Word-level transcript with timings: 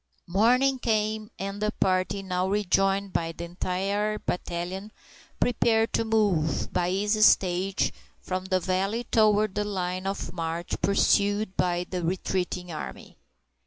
Morning 0.25 0.79
came, 0.79 1.29
and 1.37 1.61
the 1.61 1.69
party, 1.79 2.23
now 2.23 2.47
rejoined 2.49 3.13
by 3.13 3.31
the 3.31 3.43
entire 3.43 4.17
battalion, 4.17 4.91
prepared 5.39 5.93
to 5.93 6.03
move, 6.03 6.73
by 6.73 6.89
easy 6.89 7.21
stages, 7.21 7.91
from 8.19 8.45
the 8.45 8.59
valley 8.59 9.03
toward 9.03 9.53
the 9.53 9.63
line 9.63 10.07
of 10.07 10.33
march 10.33 10.73
pursued 10.81 11.55
by 11.55 11.85
the 11.87 12.01
retreating 12.03 12.71
army. 12.71 13.15